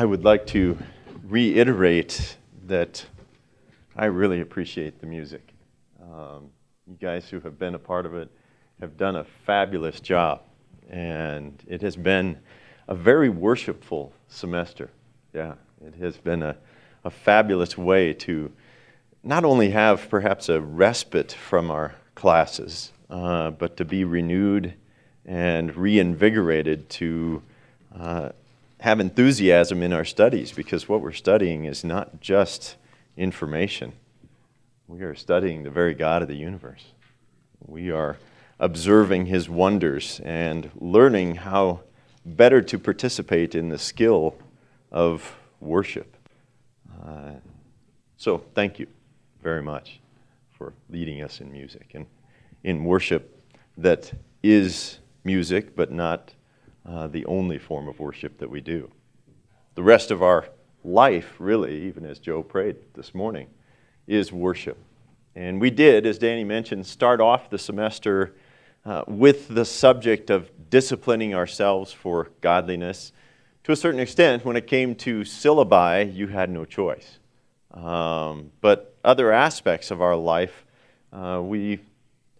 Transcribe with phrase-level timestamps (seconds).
[0.00, 0.78] I would like to
[1.28, 2.38] reiterate
[2.68, 3.04] that
[3.94, 5.52] I really appreciate the music.
[6.02, 6.48] Um,
[6.86, 8.30] you guys who have been a part of it
[8.80, 10.40] have done a fabulous job,
[10.88, 12.38] and it has been
[12.88, 14.88] a very worshipful semester.
[15.34, 16.56] Yeah, it has been a,
[17.04, 18.50] a fabulous way to
[19.22, 24.72] not only have perhaps a respite from our classes, uh, but to be renewed
[25.26, 27.42] and reinvigorated to
[27.94, 28.30] uh,
[28.80, 32.76] have enthusiasm in our studies because what we're studying is not just
[33.16, 33.92] information.
[34.88, 36.84] We are studying the very God of the universe.
[37.66, 38.16] We are
[38.58, 41.80] observing his wonders and learning how
[42.24, 44.36] better to participate in the skill
[44.90, 46.16] of worship.
[47.02, 47.32] Uh,
[48.16, 48.86] so, thank you
[49.42, 50.00] very much
[50.50, 52.06] for leading us in music and
[52.64, 53.42] in worship
[53.78, 54.12] that
[54.42, 56.34] is music, but not
[56.86, 58.90] uh, the only form of worship that we do.
[59.74, 60.48] The rest of our
[60.84, 63.48] life, really, even as Joe prayed this morning,
[64.06, 64.78] is worship.
[65.34, 68.34] And we did, as Danny mentioned, start off the semester
[68.84, 73.12] uh, with the subject of disciplining ourselves for godliness.
[73.64, 77.18] To a certain extent, when it came to syllabi, you had no choice.
[77.72, 80.64] Um, but other aspects of our life,
[81.12, 81.80] uh, we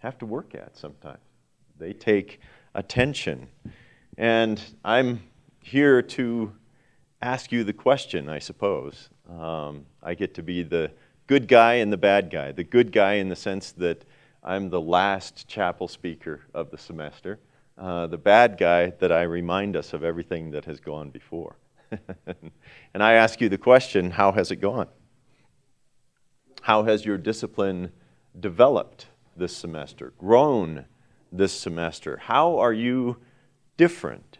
[0.01, 1.20] have to work at sometimes.
[1.79, 2.41] They take
[2.75, 3.48] attention.
[4.21, 5.23] And I'm
[5.63, 6.53] here to
[7.23, 9.09] ask you the question, I suppose.
[9.27, 10.91] Um, I get to be the
[11.27, 12.53] good guy and the bad guy.
[12.53, 14.05] The good guy in the sense that
[14.45, 17.39] I'm the last chapel speaker of the semester.
[17.79, 21.57] Uh, the bad guy that I remind us of everything that has gone before.
[22.93, 24.89] and I ask you the question how has it gone?
[26.61, 27.91] How has your discipline
[28.39, 30.85] developed this semester, grown
[31.33, 32.19] this semester?
[32.19, 33.17] How are you
[33.81, 34.36] different?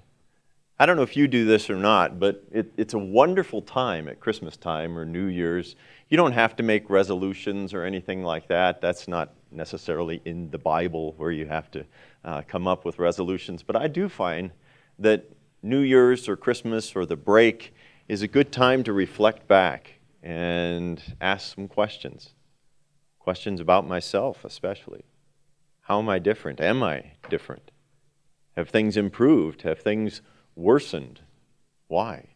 [0.78, 4.06] I don't know if you do this or not, but it, it's a wonderful time
[4.06, 5.77] at Christmas time or New Year's.
[6.11, 8.83] You don't have to make resolutions or anything like that.
[8.83, 11.86] That's not necessarily in the Bible where you have to
[12.23, 13.62] uh, come up with resolutions.
[13.62, 14.51] But I do find
[14.98, 15.24] that
[15.62, 17.72] New Year's or Christmas or the break
[18.08, 22.34] is a good time to reflect back and ask some questions.
[23.18, 25.07] Questions about myself, especially.
[25.80, 26.61] How am I different?
[26.61, 27.70] Am I different?
[28.56, 29.62] Have things improved?
[29.62, 30.22] Have things
[30.55, 31.20] worsened?
[31.88, 32.30] Why?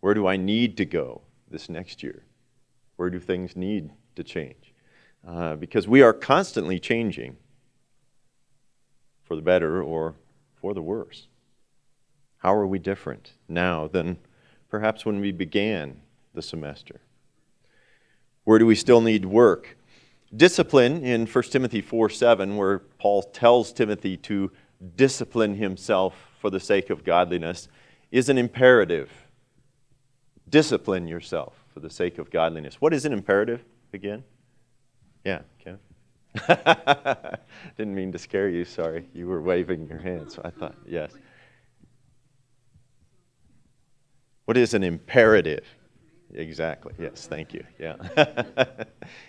[0.00, 2.24] Where do I need to go this next year?
[2.96, 4.74] Where do things need to change?
[5.26, 7.36] Uh, because we are constantly changing
[9.22, 10.16] for the better or
[10.60, 11.28] for the worse.
[12.38, 14.18] How are we different now than
[14.68, 16.00] perhaps when we began
[16.34, 17.00] the semester?
[18.44, 19.76] Where do we still need work?
[20.34, 24.50] Discipline in 1 Timothy 4 7, where Paul tells Timothy to
[24.96, 27.68] discipline himself for the sake of godliness,
[28.10, 29.10] is an imperative.
[30.48, 32.80] Discipline yourself for the sake of godliness.
[32.80, 34.24] What is an imperative again?
[35.24, 35.78] Yeah, Ken?
[37.76, 39.06] Didn't mean to scare you, sorry.
[39.14, 41.12] You were waving your hand, So I thought, yes.
[44.46, 45.64] What is an imperative?
[46.34, 46.94] Exactly.
[46.98, 47.64] Yes, thank you.
[47.78, 47.96] Yeah.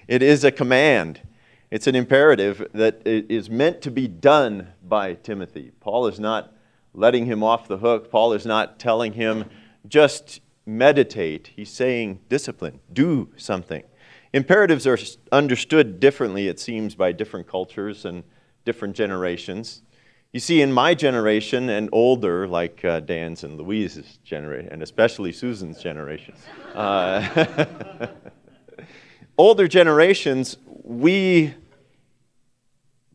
[0.08, 1.22] it is a command.
[1.74, 5.72] It's an imperative that is meant to be done by Timothy.
[5.80, 6.54] Paul is not
[6.94, 8.12] letting him off the hook.
[8.12, 9.46] Paul is not telling him
[9.88, 11.50] just meditate.
[11.56, 13.82] He's saying discipline, do something.
[14.34, 15.00] Imperatives are
[15.32, 18.24] understood differently, it seems, by different cultures and
[18.66, 19.82] different generations.
[20.32, 25.32] You see, in my generation and older, like uh, Dan's and Louise's generation, and especially
[25.32, 26.36] Susan's generation,
[26.76, 28.06] uh,
[29.40, 31.56] older generations, we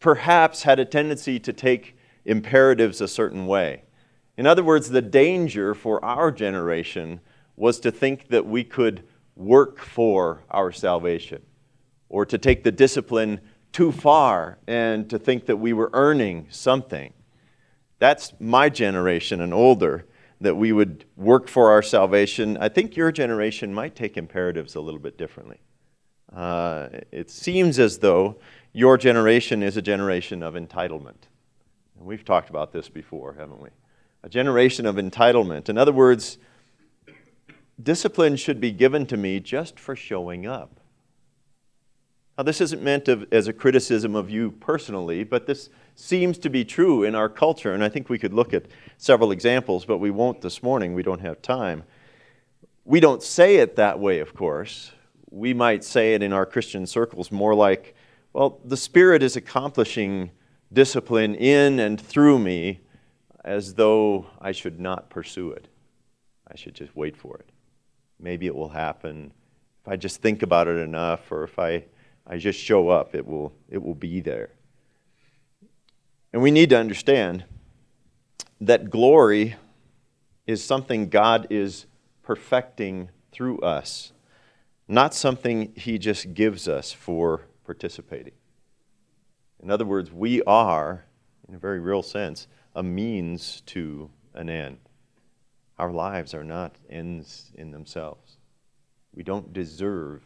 [0.01, 3.83] perhaps had a tendency to take imperatives a certain way.
[4.37, 7.21] In other words, the danger for our generation
[7.57, 9.03] was to think that we could
[9.35, 11.43] work for our salvation
[12.09, 13.41] or to take the discipline
[13.73, 17.13] too far and to think that we were earning something.
[17.99, 20.07] That's my generation and older,
[20.41, 22.57] that we would work for our salvation.
[22.59, 25.61] I think your generation might take imperatives a little bit differently.
[26.33, 28.39] Uh, it seems as though
[28.73, 31.27] your generation is a generation of entitlement.
[31.99, 33.71] And we've talked about this before, haven't we?
[34.23, 35.69] A generation of entitlement.
[35.69, 36.39] In other words,
[37.83, 40.81] discipline should be given to me just for showing up.
[42.37, 46.65] Now, this isn't meant as a criticism of you personally, but this seems to be
[46.65, 47.75] true in our culture.
[47.75, 48.67] And I think we could look at
[48.97, 50.95] several examples, but we won't this morning.
[50.95, 51.83] We don't have time.
[52.85, 54.93] We don't say it that way, of course.
[55.31, 57.97] We might say it in our Christian circles more like,
[58.33, 60.31] well, the Spirit is accomplishing
[60.73, 62.81] discipline in and through me
[63.45, 65.69] as though I should not pursue it.
[66.47, 67.49] I should just wait for it.
[68.21, 69.33] Maybe it will happen.
[69.83, 71.85] If I just think about it enough, or if I,
[72.27, 74.51] I just show up, it will, it will be there.
[76.33, 77.45] And we need to understand
[78.61, 79.57] that glory
[80.47, 81.87] is something God is
[82.23, 84.13] perfecting through us,
[84.87, 88.33] not something He just gives us for participating.
[89.63, 91.05] In other words, we are,
[91.47, 94.79] in a very real sense, a means to an end.
[95.79, 98.39] Our lives are not ends in themselves.
[99.15, 100.23] We don't deserve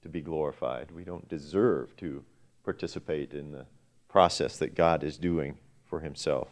[0.00, 0.90] to be glorified.
[0.90, 2.24] We don't deserve to
[2.64, 3.66] participate in the
[4.08, 6.48] process that God is doing for Himself.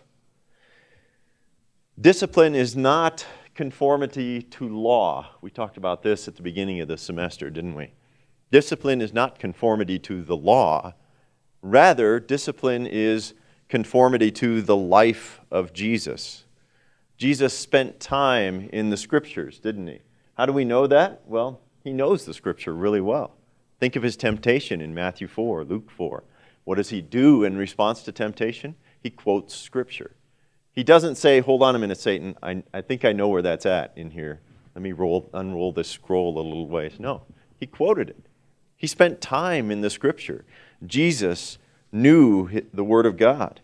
[1.99, 5.31] Discipline is not conformity to law.
[5.41, 7.93] We talked about this at the beginning of the semester, didn't we?
[8.50, 10.95] Discipline is not conformity to the law.
[11.62, 13.35] Rather, discipline is
[13.69, 16.45] conformity to the life of Jesus.
[17.17, 19.99] Jesus spent time in the scriptures, didn't he?
[20.35, 21.23] How do we know that?
[21.27, 23.35] Well, he knows the scripture really well.
[23.81, 26.25] Think of his temptation in Matthew 4, Luke 4.
[26.65, 28.77] What does he do in response to temptation?
[29.03, 30.12] He quotes scripture.
[30.73, 32.37] He doesn't say, Hold on a minute, Satan.
[32.43, 34.41] I, I think I know where that's at in here.
[34.75, 37.01] Let me roll, unroll this scroll a little ways.
[37.01, 37.23] No,
[37.59, 38.28] he quoted it.
[38.79, 40.45] He spent time in the scripture.
[40.87, 41.59] Jesus
[41.93, 43.61] knew the Word of God.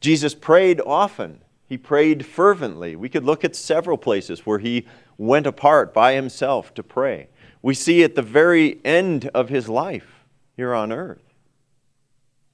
[0.00, 1.40] Jesus prayed often.
[1.66, 2.94] He prayed fervently.
[2.94, 4.86] We could look at several places where he
[5.16, 7.28] went apart by himself to pray.
[7.62, 10.24] We see at the very end of his life
[10.56, 11.34] here on earth,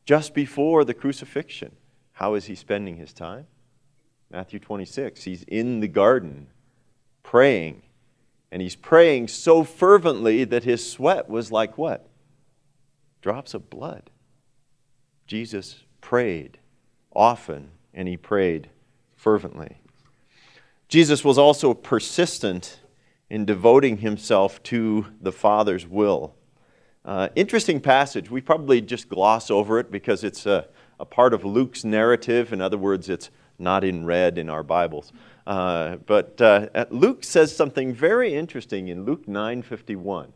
[0.05, 1.73] just before the crucifixion,
[2.13, 3.47] how is he spending his time?
[4.31, 5.25] Matthew 26.
[5.25, 6.49] He's in the garden
[7.23, 7.83] praying.
[8.51, 12.09] And he's praying so fervently that his sweat was like what?
[13.21, 14.11] Drops of blood.
[15.27, 16.59] Jesus prayed
[17.13, 18.69] often and he prayed
[19.17, 19.79] fervently.
[20.89, 22.79] Jesus was also persistent
[23.29, 26.35] in devoting himself to the Father's will.
[27.05, 28.31] Uh, interesting passage.
[28.31, 30.69] We probably just gloss over it because it's a,
[31.01, 32.53] a part of Luke's narrative.
[32.53, 35.13] In other words, it's not in red in our Bibles.
[35.47, 40.33] Uh, but uh, Luke says something very interesting in Luke 9:51.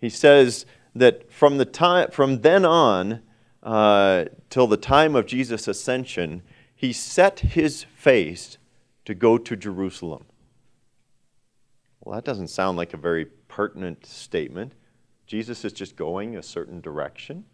[0.00, 3.22] He says that from the time from then on
[3.62, 6.42] uh, till the time of Jesus' ascension,
[6.74, 8.58] he set his face
[9.04, 10.24] to go to Jerusalem.
[12.00, 14.72] Well, that doesn't sound like a very pertinent statement.
[15.26, 17.44] Jesus is just going a certain direction.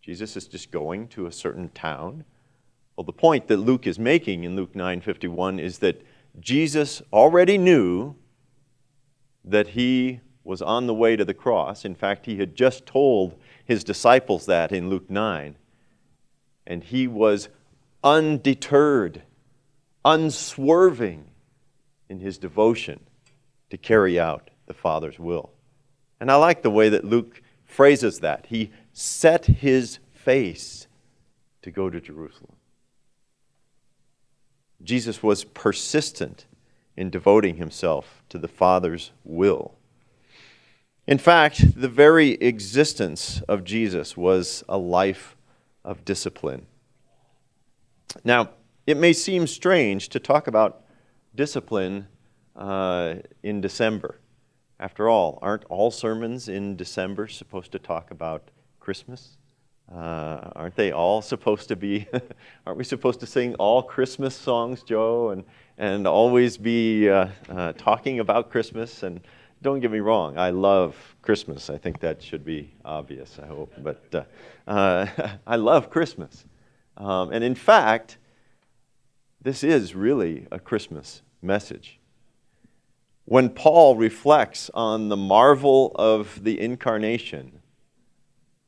[0.00, 2.24] Jesus is just going to a certain town.
[3.00, 6.04] Well, the point that Luke is making in Luke 9:51 is that
[6.38, 8.14] Jesus already knew
[9.42, 11.86] that he was on the way to the cross.
[11.86, 15.56] In fact, he had just told his disciples that in Luke 9.
[16.66, 17.48] And he was
[18.04, 19.22] undeterred,
[20.04, 21.24] unswerving
[22.10, 23.00] in his devotion
[23.70, 25.54] to carry out the Father's will.
[26.20, 28.44] And I like the way that Luke phrases that.
[28.50, 30.86] He set his face
[31.62, 32.56] to go to Jerusalem.
[34.82, 36.46] Jesus was persistent
[36.96, 39.74] in devoting himself to the Father's will.
[41.06, 45.36] In fact, the very existence of Jesus was a life
[45.84, 46.66] of discipline.
[48.24, 48.50] Now,
[48.86, 50.84] it may seem strange to talk about
[51.34, 52.06] discipline
[52.56, 54.20] uh, in December.
[54.78, 59.36] After all, aren't all sermons in December supposed to talk about Christmas?
[59.92, 62.06] Uh, aren't they all supposed to be,
[62.66, 65.44] aren't we supposed to sing all Christmas songs, Joe, and,
[65.78, 69.02] and always be uh, uh, talking about Christmas?
[69.02, 69.20] And
[69.62, 71.70] don't get me wrong, I love Christmas.
[71.70, 73.72] I think that should be obvious, I hope.
[73.78, 74.28] But
[74.66, 75.06] uh,
[75.46, 76.44] I love Christmas.
[76.96, 78.18] Um, and in fact,
[79.42, 81.98] this is really a Christmas message.
[83.24, 87.59] When Paul reflects on the marvel of the incarnation,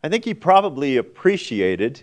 [0.02, 2.02] I think he probably appreciated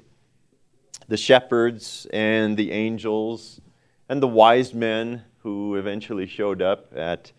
[1.09, 3.59] the shepherds and the angels
[4.07, 7.31] and the wise men who eventually showed up at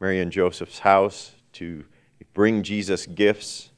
[0.00, 1.84] Mary and Joseph's house to
[2.34, 3.70] bring Jesus gifts.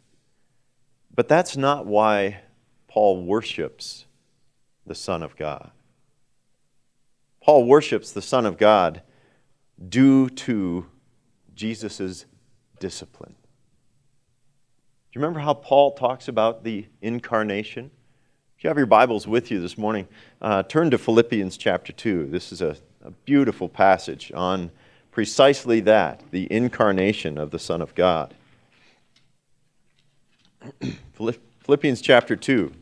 [1.15, 2.41] But that's not why
[2.89, 4.07] Paul worships
[4.87, 5.71] the Son of God.
[7.43, 9.03] Paul worships the Son of God
[9.89, 10.87] due to
[11.55, 12.25] Jesus'
[12.79, 13.35] discipline.
[15.11, 17.91] Do you remember how Paul talks about the incarnation?
[18.57, 20.07] If you have your Bibles with you this morning,
[20.41, 22.27] uh, turn to Philippians chapter 2.
[22.27, 24.71] This is a, a beautiful passage on
[25.11, 28.35] precisely that the incarnation of the Son of God.
[31.65, 32.73] Philippians chapter 2.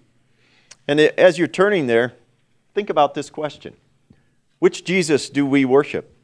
[0.87, 2.13] And as you're turning there,
[2.75, 3.75] think about this question
[4.59, 6.15] Which Jesus do we worship?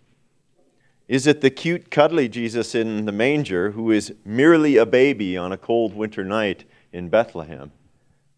[1.06, 5.52] Is it the cute, cuddly Jesus in the manger who is merely a baby on
[5.52, 7.72] a cold winter night in Bethlehem?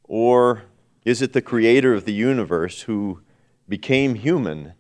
[0.05, 0.65] Or
[1.05, 3.21] is it the creator of the universe who
[3.69, 4.73] became human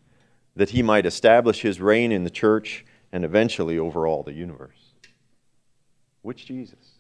[0.57, 4.95] that he might establish his reign in the church and eventually over all the universe?
[6.23, 6.99] Which Jesus?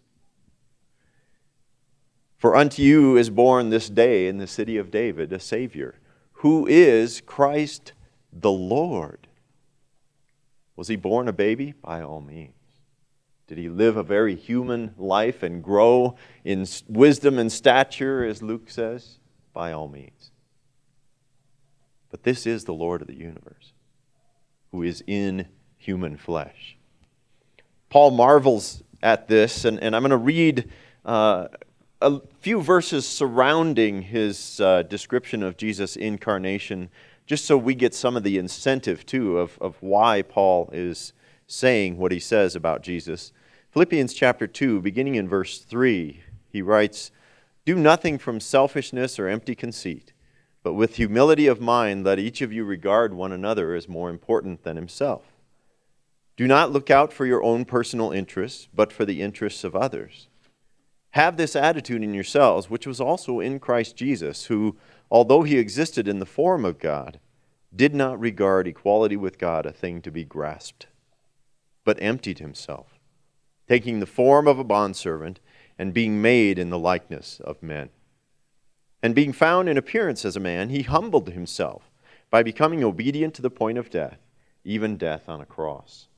[2.37, 5.97] For unto you is born this day in the city of David a Savior,
[6.35, 7.93] who is Christ
[8.33, 9.26] the Lord.
[10.76, 11.75] Was he born a baby?
[11.83, 12.52] By all means.
[13.47, 18.68] Did he live a very human life and grow in wisdom and stature, as Luke
[18.68, 19.18] says?
[19.52, 20.30] By all means.
[22.11, 23.73] But this is the Lord of the universe,
[24.73, 26.76] who is in human flesh.
[27.88, 30.68] Paul marvels at this, and, and I'm going to read
[31.04, 31.49] uh,
[32.00, 36.90] a few verses surrounding his uh, description of Jesus' incarnation,
[37.26, 41.12] just so we get some of the incentive, too, of, of why Paul is
[41.47, 43.33] saying what he says about Jesus.
[43.71, 47.11] Philippians chapter 2, beginning in verse 3, he writes,
[47.64, 50.12] Do nothing from selfishness or empty conceit,
[50.62, 54.62] but with humility of mind let each of you regard one another as more important
[54.62, 55.25] than himself.
[56.37, 60.28] Do not look out for your own personal interests, but for the interests of others.
[61.11, 64.76] Have this attitude in yourselves, which was also in Christ Jesus, who,
[65.10, 67.20] although he existed in the form of God,
[67.75, 70.86] did not regard equality with God a thing to be grasped,
[71.84, 72.98] but emptied himself,
[73.68, 75.40] taking the form of a bondservant
[75.78, 77.90] and being made in the likeness of men.
[79.02, 81.90] And being found in appearance as a man, he humbled himself
[82.30, 84.18] by becoming obedient to the point of death,
[84.64, 86.08] even death on a cross.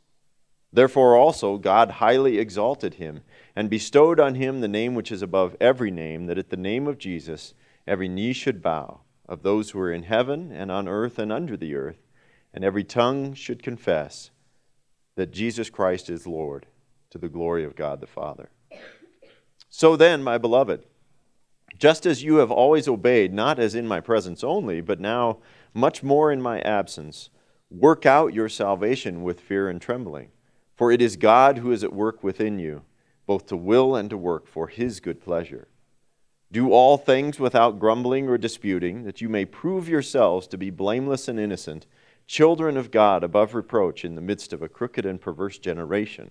[0.72, 3.22] Therefore also God highly exalted him
[3.56, 6.86] and bestowed on him the name which is above every name, that at the name
[6.86, 7.54] of Jesus
[7.88, 11.56] every knee should bow, of those who are in heaven and on earth and under
[11.56, 12.06] the earth,
[12.52, 14.30] and every tongue should confess
[15.16, 16.66] that Jesus Christ is Lord,
[17.10, 18.50] to the glory of God the Father.
[19.68, 20.84] So then, my beloved,
[21.78, 25.38] just as you have always obeyed, not as in my presence only, but now
[25.74, 27.30] much more in my absence,
[27.70, 30.30] work out your salvation with fear and trembling.
[30.74, 32.82] For it is God who is at work within you,
[33.26, 35.68] both to will and to work for his good pleasure.
[36.50, 41.28] Do all things without grumbling or disputing, that you may prove yourselves to be blameless
[41.28, 41.86] and innocent,
[42.26, 46.30] children of God above reproach in the midst of a crooked and perverse generation,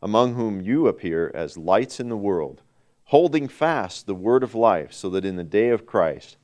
[0.00, 2.62] among whom you appear as lights in the world,
[3.04, 6.36] holding fast the word of life, so that in the day of Christ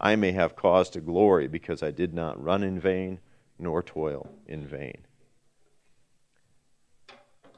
[0.00, 3.18] I may have cause to glory, because I did not run in vain
[3.58, 4.98] nor toil in vain.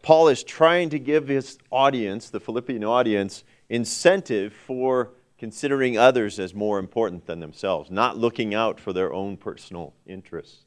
[0.02, 6.52] Paul is trying to give his audience, the Philippian audience, incentive for considering others as
[6.52, 10.66] more important than themselves, not looking out for their own personal interests.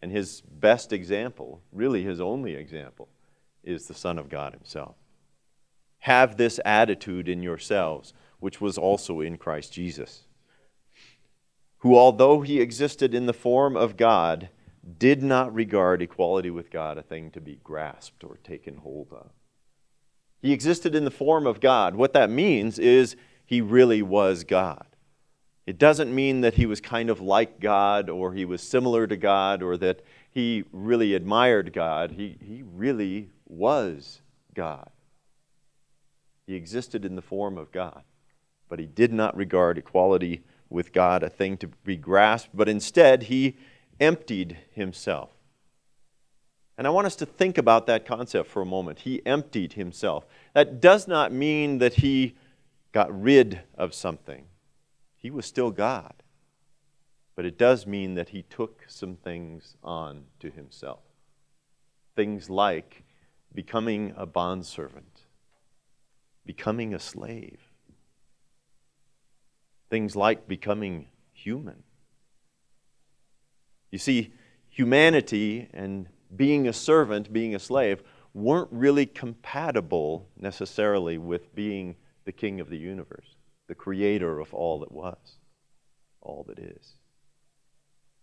[0.00, 3.08] And his best example, really his only example,
[3.64, 4.94] is the Son of God himself.
[6.00, 10.26] Have this attitude in yourselves, which was also in Christ Jesus,
[11.78, 14.50] who, although he existed in the form of God,
[14.98, 19.30] did not regard equality with God a thing to be grasped or taken hold of.
[20.40, 21.94] He existed in the form of God.
[21.94, 24.86] What that means is he really was God.
[25.66, 29.16] It doesn't mean that he was kind of like God or he was similar to
[29.16, 32.12] God or that he really admired God.
[32.12, 34.20] He, he really was
[34.54, 34.90] God.
[36.46, 38.02] He existed in the form of God,
[38.68, 43.24] but he did not regard equality with God a thing to be grasped, but instead
[43.24, 43.56] he
[43.98, 45.30] emptied himself.
[46.78, 49.00] And I want us to think about that concept for a moment.
[49.00, 50.26] He emptied himself.
[50.54, 52.36] That does not mean that he
[52.92, 54.46] got rid of something,
[55.16, 56.14] he was still God.
[57.34, 61.02] But it does mean that he took some things on to himself.
[62.14, 63.04] Things like
[63.54, 65.20] becoming a bondservant,
[66.46, 67.60] becoming a slave,
[69.90, 71.82] things like becoming human
[73.90, 74.32] you see,
[74.68, 78.02] humanity and being a servant, being a slave,
[78.34, 84.80] weren't really compatible necessarily with being the king of the universe, the creator of all
[84.80, 85.38] that was,
[86.20, 86.94] all that is.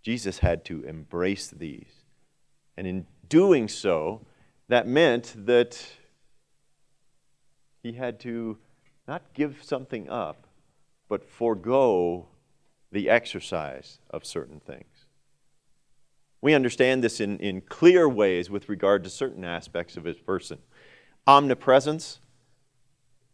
[0.03, 2.03] Jesus had to embrace these.
[2.77, 4.25] And in doing so,
[4.67, 5.84] that meant that
[7.82, 8.58] he had to
[9.08, 10.48] not give something up,
[11.10, 12.27] but forego
[12.91, 14.93] the exercise of certain things.
[16.44, 20.58] We understand this in, in clear ways with regard to certain aspects of his person.
[21.26, 22.20] Omnipresence,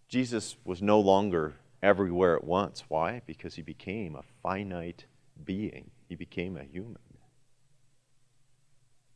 [0.08, 2.84] Jesus was no longer everywhere at once.
[2.88, 3.24] Why?
[3.25, 5.06] Because he became a finite
[5.44, 7.01] being, he became a human.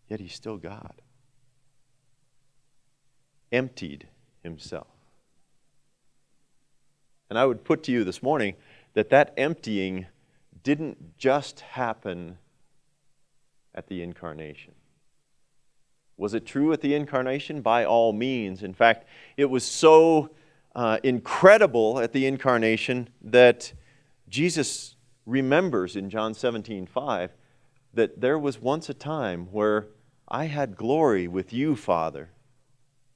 [0.07, 1.03] Yet he's still God.
[3.51, 4.07] emptied
[4.41, 4.87] himself.
[7.29, 8.55] And I would put to you this morning
[8.95, 10.07] that that emptying
[10.63, 12.39] didn't just happen
[13.75, 14.73] at the incarnation.
[16.17, 17.61] Was it true at the incarnation?
[17.61, 18.63] By all means.
[18.63, 20.29] In fact, it was so
[20.75, 23.73] uh, incredible at the incarnation that
[24.29, 27.31] Jesus remembers in John 17 5
[27.93, 29.87] that there was once a time where
[30.27, 32.29] I had glory with you, Father.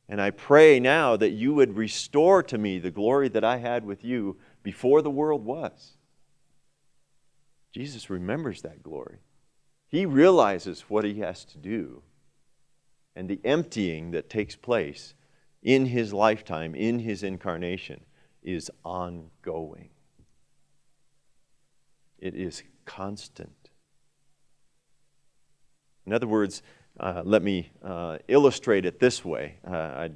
[0.10, 3.86] And I pray now that you would restore to me the glory that I had
[3.86, 5.98] with you before the world was.
[7.74, 9.18] Jesus remembers that glory.
[9.90, 12.02] He realizes what he has to do
[13.16, 15.16] and the emptying that takes place
[15.64, 18.02] in his lifetime, in his incarnation,
[18.44, 19.90] is ongoing.
[22.20, 23.70] It is constant.
[26.06, 26.62] In other words,
[27.00, 29.58] uh, let me uh, illustrate it this way.
[29.68, 30.10] Uh, I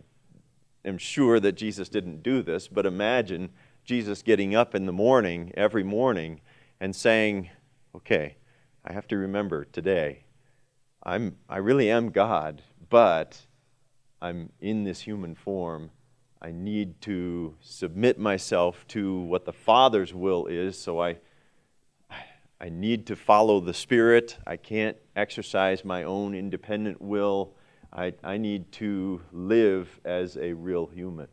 [0.85, 3.49] am sure that Jesus didn't do this, but imagine
[3.83, 6.41] Jesus getting up in the morning, every morning,
[6.79, 7.49] and saying,
[7.93, 8.37] Okay,
[8.83, 10.23] I have to remember today,
[11.03, 13.39] I'm, I really am God, but
[14.21, 15.91] I'm in this human form.
[16.41, 21.17] I need to submit myself to what the Father's will is, so I,
[22.59, 24.37] I need to follow the Spirit.
[24.47, 27.53] I can't exercise my own independent will.
[27.93, 31.27] I, I need to live as a real human.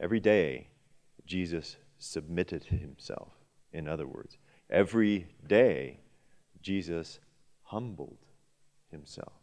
[0.00, 0.68] Every day,
[1.26, 3.32] Jesus submitted himself,
[3.72, 4.38] in other words.
[4.70, 6.00] Every day,
[6.66, 7.20] Jesus
[7.62, 8.18] humbled
[8.90, 9.34] himself.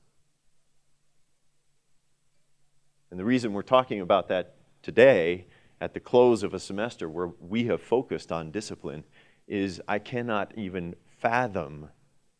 [3.09, 5.45] And the reason we're talking about that today,
[5.79, 9.05] at the close of a semester where we have focused on discipline,
[9.47, 11.87] is I cannot even fathom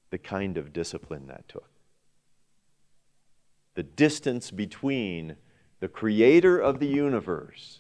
[0.10, 1.70] the kind of discipline that took.
[3.76, 5.38] The distance between
[5.80, 7.80] the creator of the universe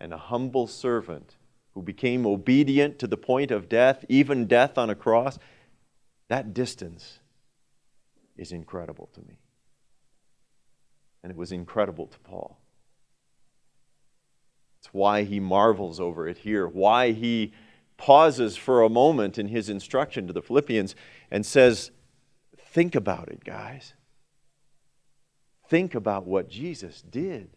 [0.00, 1.36] and a humble servant
[1.76, 5.38] who became obedient to the point of death, even death on a cross,
[6.28, 7.18] that distance
[8.34, 9.36] is incredible to me
[11.22, 12.58] and it was incredible to Paul.
[14.78, 17.52] It's why he marvels over it here, why he
[17.98, 20.94] pauses for a moment in his instruction to the Philippians
[21.30, 21.90] and says,
[22.56, 23.92] Think about it, guys.
[25.68, 27.55] Think about what Jesus did,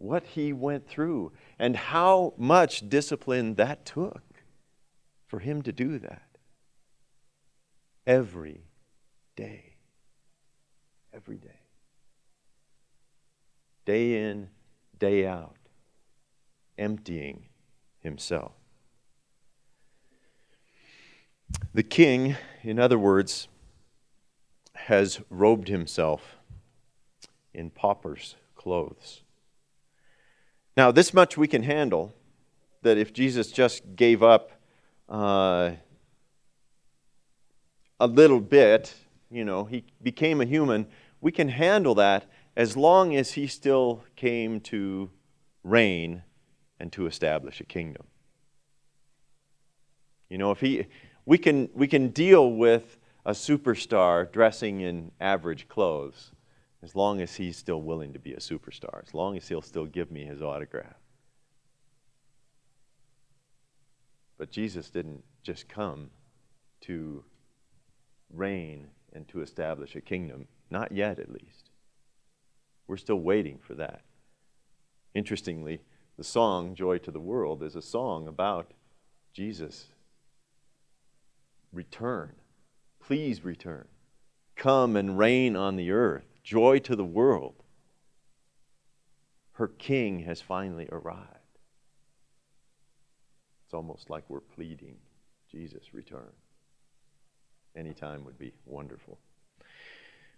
[0.00, 4.22] what he went through, and how much discipline that took
[5.28, 6.26] for him to do that.
[8.06, 8.64] Every
[9.36, 9.76] day.
[11.14, 11.60] Every day
[13.90, 14.48] day in,
[15.00, 15.56] day out,
[16.78, 17.46] emptying
[17.98, 18.52] himself.
[21.74, 23.48] The king, in other words,
[24.74, 26.36] has robed himself
[27.52, 29.22] in pauper's clothes.
[30.80, 32.14] Now, this much we can handle
[32.80, 34.50] that if Jesus just gave up
[35.10, 35.72] uh,
[38.00, 38.94] a little bit,
[39.30, 40.86] you know, he became a human,
[41.20, 42.24] we can handle that
[42.56, 45.10] as long as he still came to
[45.64, 46.22] reign
[46.78, 48.06] and to establish a kingdom.
[50.30, 50.86] You know, if he,
[51.26, 56.30] we can, we can deal with a superstar dressing in average clothes
[56.82, 59.86] as long as he's still willing to be a superstar, as long as he'll still
[59.86, 60.96] give me his autograph.
[64.38, 66.10] But Jesus didn't just come
[66.82, 67.22] to
[68.32, 71.70] reign and to establish a kingdom, not yet at least.
[72.86, 74.02] We're still waiting for that.
[75.14, 75.82] Interestingly,
[76.16, 78.72] the song Joy to the World is a song about
[79.32, 79.86] Jesus.
[81.72, 82.32] Return.
[82.98, 83.88] Please return.
[84.56, 86.29] Come and reign on the earth.
[86.42, 87.54] Joy to the world.
[89.52, 91.28] Her king has finally arrived.
[93.66, 94.96] It's almost like we're pleading,
[95.50, 96.32] Jesus, return.
[97.76, 99.18] Anytime would be wonderful.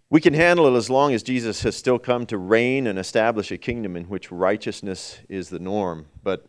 [0.09, 3.51] We can handle it as long as Jesus has still come to reign and establish
[3.51, 6.05] a kingdom in which righteousness is the norm.
[6.21, 6.45] But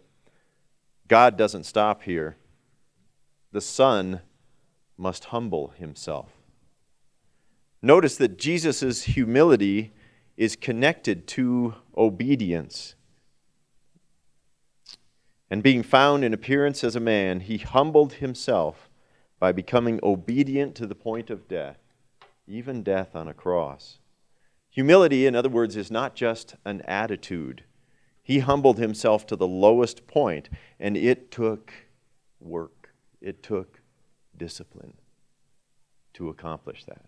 [1.08, 2.36] God doesn't stop here.
[3.52, 4.20] The Son
[4.98, 6.32] must humble himself.
[7.84, 9.92] Notice that Jesus' humility
[10.38, 12.94] is connected to obedience.
[15.50, 18.88] And being found in appearance as a man, he humbled himself
[19.38, 21.76] by becoming obedient to the point of death
[22.46, 23.98] even death on a cross.
[24.70, 27.64] Humility, in other words, is not just an attitude.
[28.22, 31.72] He humbled himself to the lowest point, and it took
[32.40, 33.80] work, it took
[34.36, 34.94] discipline
[36.14, 37.06] to accomplish that.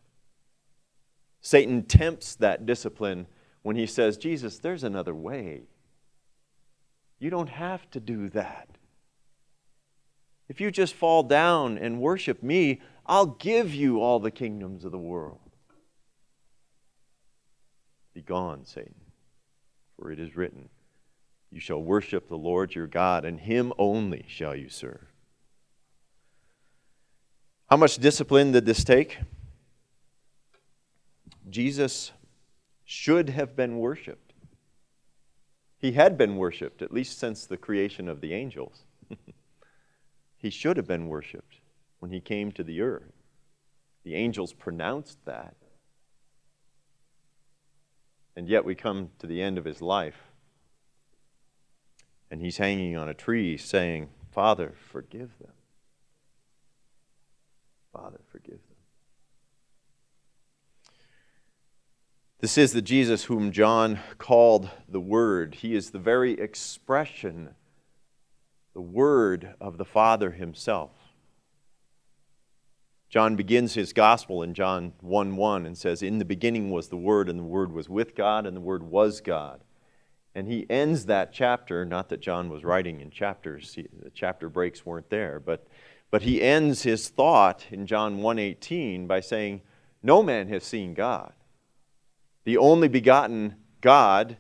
[1.47, 3.29] Satan tempts that discipline
[3.63, 5.63] when he says, Jesus, there's another way.
[7.21, 8.69] You don't have to do that.
[10.49, 14.91] If you just fall down and worship me, I'll give you all the kingdoms of
[14.91, 15.39] the world.
[18.13, 18.97] Be gone, Satan,
[19.97, 20.69] for it is written,
[21.53, 25.13] You shall worship the Lord your God, and him only shall you serve.
[27.71, 29.19] How much discipline did this take?
[31.49, 32.13] Jesus
[32.85, 34.33] should have been worshiped.
[35.79, 38.85] He had been worshiped, at least since the creation of the angels.
[40.37, 41.61] he should have been worshiped
[42.01, 43.13] when he came to the earth.
[44.05, 45.55] The angels pronounced that.
[48.35, 50.25] And yet we come to the end of his life,
[52.31, 55.53] and he's hanging on a tree saying, Father, forgive them.
[57.93, 58.66] Father, forgive them.
[62.39, 65.55] This is the Jesus whom John called the Word.
[65.55, 67.55] He is the very expression,
[68.75, 70.91] the Word of the Father Himself.
[73.09, 76.97] John begins his gospel in John 1 1 and says, In the beginning was the
[76.99, 79.63] Word, and the Word was with God, and the Word was God.
[80.35, 84.85] And he ends that chapter, not that John was writing in chapters, the chapter breaks
[84.85, 85.67] weren't there, but,
[86.11, 89.63] but he ends his thought in John 1:18 by saying,
[90.03, 91.33] No man has seen God
[92.47, 94.37] the only begotten God,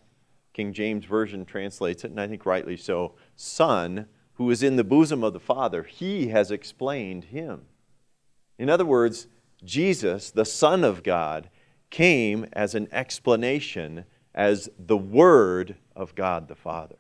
[0.54, 4.84] King James Version translates it, and I think rightly so, Son, who is in the
[4.84, 7.62] bosom of the Father, he has explained him.
[8.58, 9.26] In other words,
[9.64, 11.50] Jesus, the Son of God,
[11.90, 16.96] came as an explanation, as the Word of God the Father,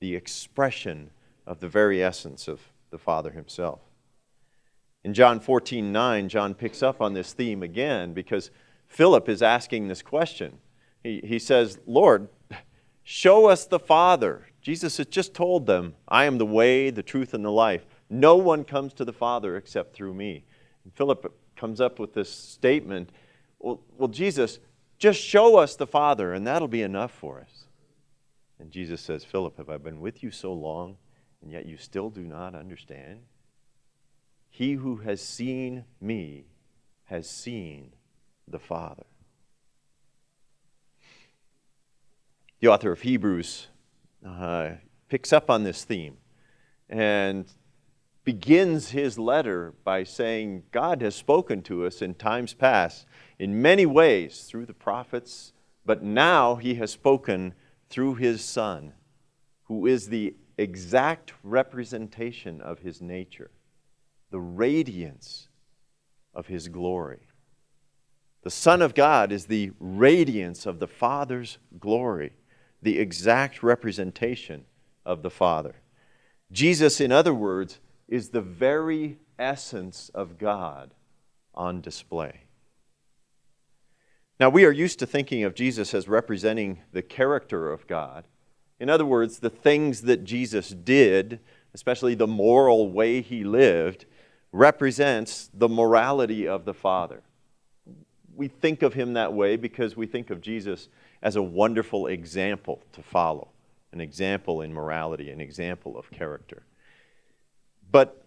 [0.00, 1.10] the expression
[1.46, 3.80] of the very essence of the Father himself.
[5.04, 8.50] In John 14 9, John picks up on this theme again because
[8.88, 10.58] Philip is asking this question.
[11.02, 12.28] He, he says, Lord,
[13.02, 14.46] show us the Father.
[14.60, 17.86] Jesus has just told them, I am the way, the truth, and the life.
[18.08, 20.44] No one comes to the Father except through me.
[20.84, 23.10] And Philip comes up with this statement
[23.58, 24.58] well, well, Jesus,
[24.98, 27.66] just show us the Father, and that'll be enough for us.
[28.58, 30.96] And Jesus says, Philip, have I been with you so long,
[31.42, 33.20] and yet you still do not understand?
[34.48, 36.46] He who has seen me
[37.04, 37.92] has seen
[38.48, 39.06] the Father.
[42.60, 43.68] The author of Hebrews
[44.26, 44.70] uh,
[45.08, 46.16] picks up on this theme
[46.88, 47.46] and
[48.24, 53.06] begins his letter by saying, God has spoken to us in times past
[53.38, 55.52] in many ways through the prophets,
[55.84, 57.54] but now he has spoken
[57.88, 58.94] through his Son,
[59.64, 63.50] who is the exact representation of his nature,
[64.30, 65.48] the radiance
[66.34, 67.20] of his glory.
[68.46, 72.30] The Son of God is the radiance of the Father's glory,
[72.80, 74.66] the exact representation
[75.04, 75.74] of the Father.
[76.52, 80.94] Jesus, in other words, is the very essence of God
[81.56, 82.42] on display.
[84.38, 88.28] Now, we are used to thinking of Jesus as representing the character of God.
[88.78, 91.40] In other words, the things that Jesus did,
[91.74, 94.06] especially the moral way he lived,
[94.52, 97.24] represents the morality of the Father
[98.36, 100.88] we think of him that way because we think of Jesus
[101.22, 103.48] as a wonderful example to follow,
[103.92, 106.62] an example in morality, an example of character.
[107.90, 108.22] But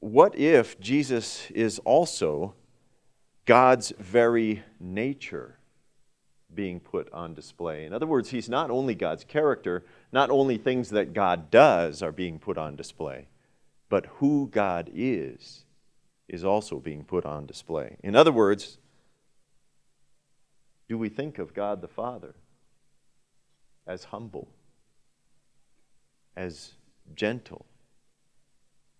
[0.00, 2.54] what if Jesus is also
[3.46, 5.58] God's very nature
[6.54, 7.84] being put on display?
[7.84, 12.12] In other words, he's not only God's character, not only things that God does are
[12.12, 13.28] being put on display,
[13.88, 15.64] but who God is
[16.28, 17.96] is also being put on display.
[18.02, 18.78] In other words,
[20.88, 22.34] do we think of God the Father
[23.86, 24.48] as humble,
[26.36, 26.72] as
[27.14, 27.66] gentle,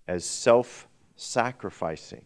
[0.07, 2.25] as self sacrificing?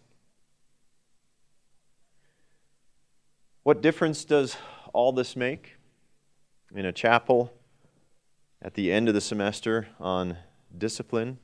[3.62, 4.56] What difference does
[4.92, 5.76] all this make
[6.74, 7.52] in a chapel
[8.60, 10.36] at the end of the semester on
[10.76, 11.38] discipline?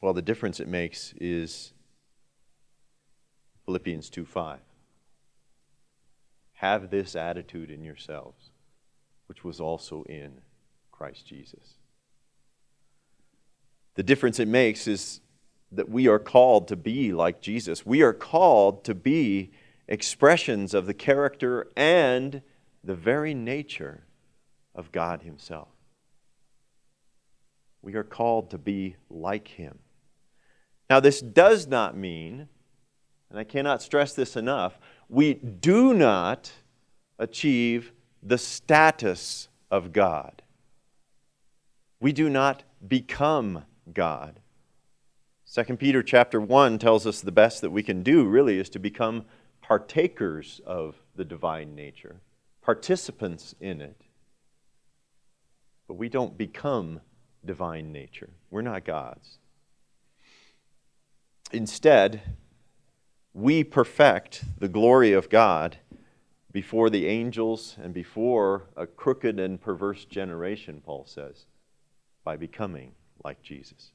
[0.00, 1.72] Well, the difference it makes is
[3.64, 4.58] Philippians 2 5.
[6.62, 8.50] Have this attitude in yourselves,
[9.26, 10.40] which was also in
[10.92, 11.74] Christ Jesus.
[13.96, 15.20] The difference it makes is
[15.72, 17.84] that we are called to be like Jesus.
[17.84, 19.50] We are called to be
[19.88, 22.42] expressions of the character and
[22.84, 24.04] the very nature
[24.72, 25.68] of God Himself.
[27.82, 29.80] We are called to be like Him.
[30.88, 32.48] Now, this does not mean,
[33.30, 34.78] and I cannot stress this enough,
[35.12, 36.50] we do not
[37.18, 40.40] achieve the status of God.
[42.00, 44.40] We do not become God.
[45.52, 48.78] 2 Peter chapter 1 tells us the best that we can do really is to
[48.78, 49.26] become
[49.60, 52.22] partakers of the divine nature,
[52.62, 54.00] participants in it.
[55.88, 57.02] But we don't become
[57.44, 58.30] divine nature.
[58.50, 59.36] We're not gods.
[61.52, 62.22] Instead,
[63.34, 65.78] we perfect the glory of God
[66.52, 71.46] before the angels and before a crooked and perverse generation, Paul says,
[72.24, 72.92] by becoming
[73.24, 73.92] like Jesus.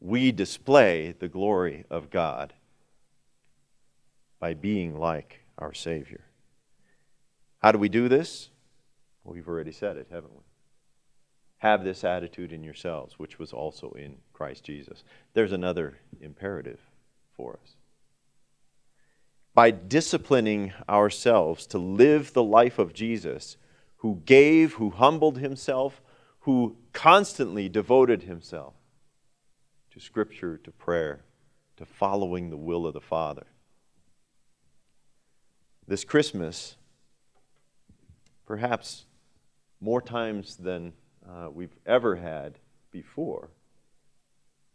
[0.00, 2.54] We display the glory of God
[4.40, 6.24] by being like our Savior.
[7.58, 8.50] How do we do this?
[9.24, 10.42] Well, we've already said it, haven't we?
[11.58, 15.04] Have this attitude in yourselves, which was also in Christ Jesus.
[15.34, 16.80] There's another imperative
[17.36, 17.76] for us.
[19.56, 23.56] By disciplining ourselves to live the life of Jesus,
[23.96, 26.02] who gave, who humbled himself,
[26.40, 28.74] who constantly devoted himself
[29.92, 31.24] to Scripture, to prayer,
[31.78, 33.46] to following the will of the Father.
[35.88, 36.76] This Christmas,
[38.46, 39.06] perhaps
[39.80, 40.92] more times than
[41.26, 42.58] uh, we've ever had
[42.90, 43.48] before,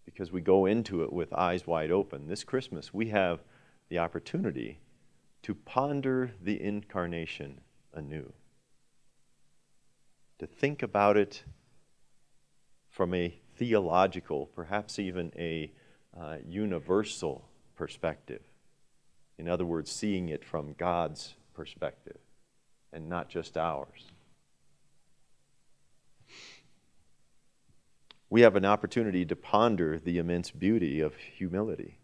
[0.06, 2.28] because we go into it with eyes wide open.
[2.28, 3.42] This Christmas, we have
[3.92, 4.80] the opportunity
[5.44, 7.60] to ponder the incarnation
[7.94, 8.32] anew,
[10.40, 11.44] to think about it
[12.90, 15.70] from a theological, perhaps even a
[16.18, 18.42] uh, universal perspective.
[19.38, 22.20] In other words, seeing it from God's perspective
[22.94, 24.06] and not just ours.
[28.32, 31.98] we have an opportunity to ponder the immense beauty of humility.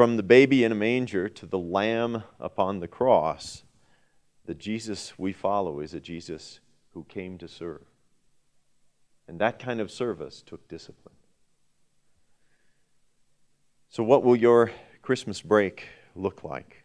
[0.00, 3.64] From the baby in a manger to the lamb upon the cross,
[4.46, 6.60] the Jesus we follow is a Jesus
[6.94, 7.84] who came to serve.
[9.28, 11.16] And that kind of service took discipline.
[13.90, 14.70] So, what will your
[15.02, 16.84] Christmas break look like?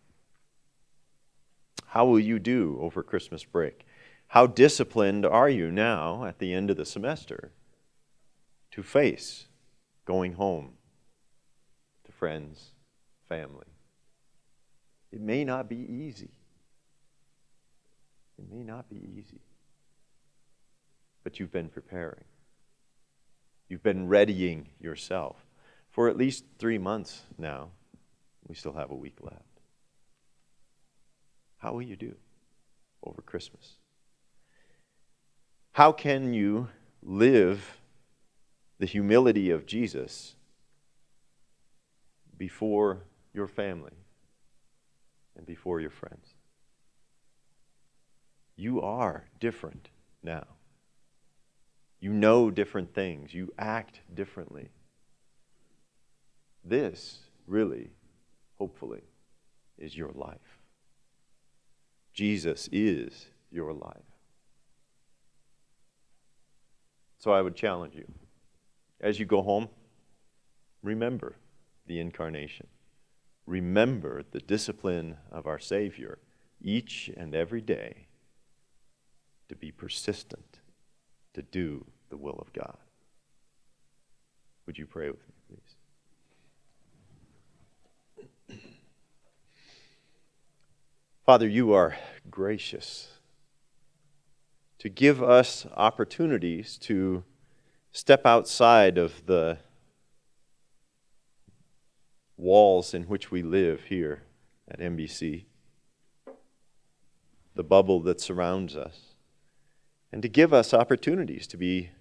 [1.86, 3.86] How will you do over Christmas break?
[4.28, 7.54] How disciplined are you now at the end of the semester
[8.72, 9.46] to face
[10.04, 10.74] going home
[12.04, 12.72] to friends,
[13.28, 13.66] family?
[15.12, 16.32] It may not be easy.
[18.38, 19.42] It may not be easy.
[21.24, 22.26] But you've been preparing.
[23.70, 25.46] You've been readying yourself
[25.90, 27.70] for at least three months now.
[28.48, 29.42] We still have a week left.
[31.58, 32.16] How will you do
[33.04, 33.76] over Christmas?
[35.72, 36.70] How can you
[37.02, 37.78] live
[38.80, 40.36] the humility of Jesus
[42.38, 43.04] before
[43.36, 43.92] your family
[45.36, 46.34] and before your friends?
[48.56, 49.90] You are different
[50.24, 50.46] now.
[52.00, 53.34] You know different things.
[53.34, 54.70] You act differently.
[56.64, 57.92] This, really,
[58.58, 59.02] hopefully,
[59.78, 60.60] is your life.
[62.14, 63.98] Jesus is your life.
[67.18, 68.06] So I would challenge you.
[69.02, 69.68] As you go home,
[70.82, 71.36] remember
[71.88, 72.68] the incarnation.
[73.46, 76.20] Remember the discipline of our Savior
[76.62, 78.08] each and every day
[79.50, 80.60] to be persistent,
[81.34, 82.78] to do the will of God.
[84.66, 85.76] Would you pray with me, please?
[91.26, 91.96] Father, you are
[92.30, 93.08] gracious
[94.80, 97.24] to give us opportunities to
[97.92, 99.58] step outside of the
[102.38, 104.24] walls in which we live here
[104.68, 105.46] at NBC,
[107.56, 109.16] the bubble that surrounds us,
[110.12, 111.92] and to give us opportunities to be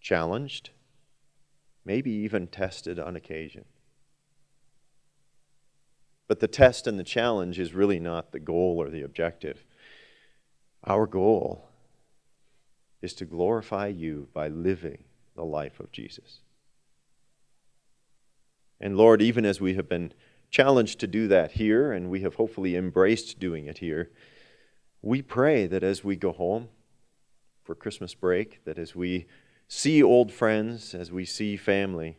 [0.00, 0.70] challenged,
[1.84, 3.64] maybe even tested on occasion.
[6.28, 9.64] But the test and the challenge is really not the goal or the objective.
[10.84, 11.68] Our goal
[13.00, 16.40] is to glorify you by living the life of Jesus.
[18.80, 20.12] And Lord, even as we have been
[20.50, 24.10] challenged to do that here, and we have hopefully embraced doing it here,
[25.02, 26.68] we pray that as we go home
[27.64, 29.26] for Christmas break, that as we
[29.68, 32.16] see old friends, as we see family,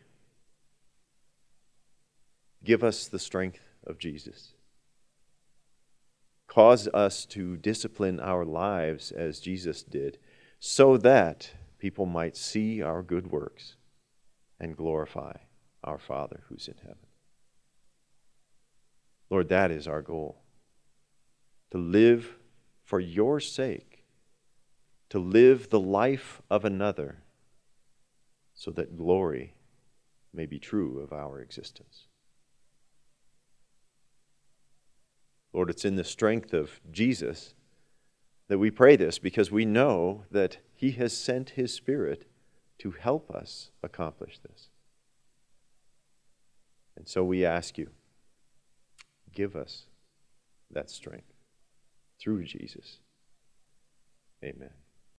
[2.62, 4.54] give us the strength of Jesus.
[6.46, 10.18] Cause us to discipline our lives as Jesus did
[10.58, 13.76] so that people might see our good works
[14.58, 15.32] and glorify
[15.82, 17.06] our Father who's in heaven.
[19.30, 20.42] Lord, that is our goal.
[21.70, 22.36] to live
[22.82, 24.04] for your sake,
[25.08, 27.22] to live the life of another,
[28.54, 29.54] so that glory
[30.32, 32.06] may be true of our existence.
[35.52, 37.54] Lord, it's in the strength of Jesus
[38.48, 42.28] that we pray this because we know that He has sent His Spirit
[42.78, 44.68] to help us accomplish this.
[47.00, 47.88] And so we ask you,
[49.32, 49.86] give us
[50.70, 51.32] that strength
[52.20, 52.98] through Jesus.
[54.44, 54.68] Amen.